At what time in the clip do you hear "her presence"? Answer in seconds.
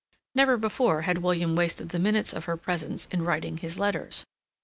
2.45-3.05